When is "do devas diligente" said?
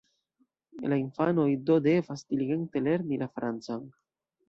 1.69-2.85